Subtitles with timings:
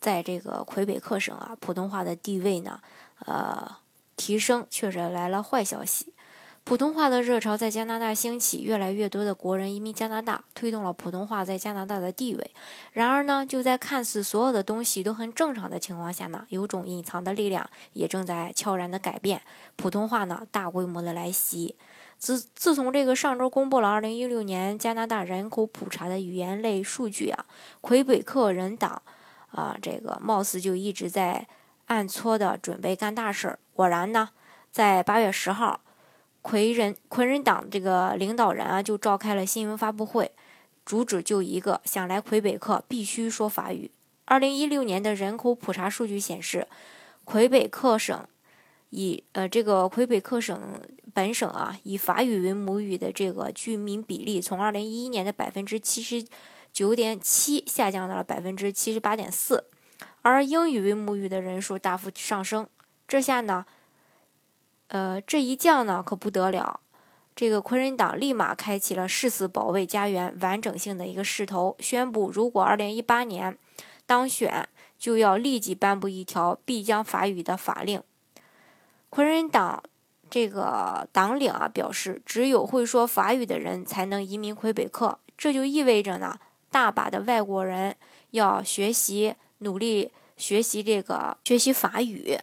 [0.00, 2.80] 在这个魁北克省啊，普通话的地位呢，
[3.26, 3.76] 呃，
[4.16, 6.14] 提升确实来了坏消息。
[6.62, 12.50] 普通话的热潮在加拿大兴起，越来越多的国人移民加拿大，推动了普通话在加拿大的地位。
[12.92, 19.40] 然而呢，就在看似所有的东西都很正常的情况下呢，有种隐藏的力量也正在悄然的改变
[19.76, 21.76] 普通话呢，大规模的来袭。
[22.18, 27.46] 自自从这个上周公布了二零一六年加拿大人口普查的语言类数据啊，
[27.80, 29.02] 魁北克人党。
[29.52, 31.46] 啊，这个貌似就一直在
[31.86, 33.58] 暗搓的准备干大事儿。
[33.74, 34.30] 果然呢，
[34.70, 35.80] 在八月十号，
[36.40, 40.30] 魁人魁人党这个领导人啊就召开了新闻发布会，
[40.84, 43.90] 主旨就一个：想来魁北克必须说法语。
[44.24, 46.68] 二零一六年的人口普查数据显示，
[47.24, 48.24] 魁北克省
[48.90, 50.80] 以呃这个魁北克省
[51.12, 56.24] 本省啊以法语为母语的这个居民比例，从二零一一年的百分之七十。
[56.72, 59.64] 九点七下降到了百分之七十八点四，
[60.22, 62.66] 而英语为母语的人数大幅上升。
[63.06, 63.66] 这下呢，
[64.88, 66.80] 呃，这一降呢可不得了，
[67.34, 73.58] 这个昆人党立马开启了誓死保卫家园完整性的一个势头，宣布如果二零一八年
[74.06, 74.68] 当选，
[74.98, 78.02] 就要立即颁布一条必将法语的法令。
[79.08, 79.82] 昆人党
[80.28, 86.38] 这个党领啊表示，只有会说法语的人才能移民魁北克，这就意味着呢。
[86.70, 87.96] 大把的外国人
[88.30, 92.38] 要学习，努力学习这个学习法语，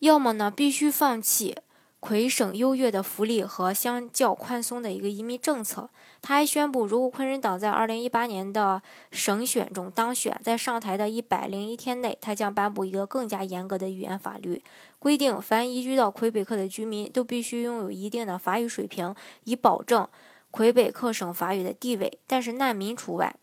[0.00, 1.56] 要么呢必须放弃
[2.00, 5.90] 魁省优越的福利和相较宽松的一个移民政策。
[6.20, 14.62] 他还宣布，如果昆人党在二零一八年的省选中当选，在上台的一百零一天内，他将颁布一个更加严格的语言法律，
[14.98, 20.06] 规定凡移居到魁北克的居民都必须拥有一定的法语水平，以保证。
[20.50, 23.34] 魁北克省法语的地位，但是难民除外。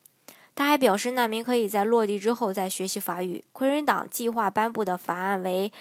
[0.55, 3.43] 他还表示，难民可以在落地之后再学习法语。
[3.51, 5.71] 魁人党计划颁布的法案为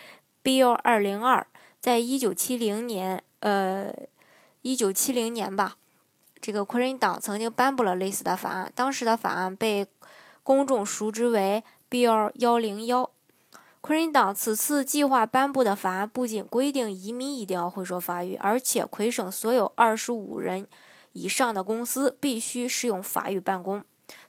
[0.42, 1.46] Bill 二零二，
[1.80, 3.94] 在一九七零年，呃，
[4.62, 5.76] 一九七零年吧，
[6.40, 9.86] 这个魁人党曾经颁布了类似的法案，当时的法案被
[10.42, 13.08] 公众熟知为 Bill 幺零幺。
[13.80, 20.66] 魁人党此次计划颁布的法案不仅规定移民一定要会说法语，而且魁省所有二十五人。
[21.14, 23.82] 以上的公司必须适用法语办公。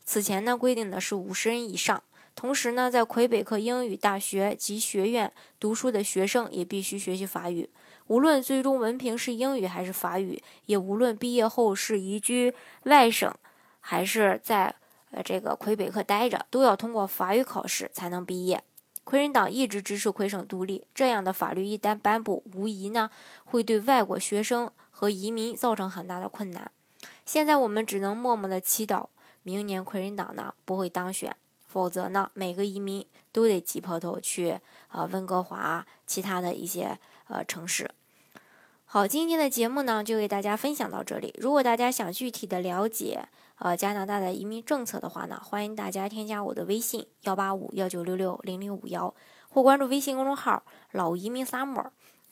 [0.05, 2.01] 此前呢规定的是五十人以上。
[2.33, 7.69] 同时呢，在魁北克英语大学及学院读书的学生也必须学习法语。
[8.07, 12.53] 无论最终文凭是英语还是法语，也无论毕业后是移居
[12.83, 13.33] 外省，
[13.79, 14.75] 还是在
[15.11, 18.61] 呃这个魁北克待着，都要通过法语考试才能毕业。
[19.05, 23.09] 魁人党一直支持魁省独立，这样的法律一旦颁布，无疑呢
[23.45, 26.71] 会对外国学生和移民造成很大的困难。
[27.25, 29.07] 现在我们只能默默的祈祷，
[29.43, 31.35] 明年魁人党呢不会当选，
[31.67, 34.57] 否则呢每个移民都得挤破头去
[34.87, 36.97] 啊温哥华其他的一些
[37.27, 37.91] 呃城市。
[38.85, 41.35] 好，今天的节目呢就给大家分享到这里。
[41.39, 43.27] 如果大家想具体的了解
[43.57, 49.13] 呃加拿大的移民政策的话呢，欢迎大家添加我的微信幺八五幺九六六零零五幺，
[49.49, 50.63] 或关注微信公众号
[50.93, 51.89] 老移民 summer。